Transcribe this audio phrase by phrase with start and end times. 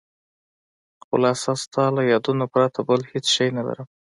[1.05, 3.87] خلاصه ستا له یادونو پرته بل هېڅ شی نه لرم.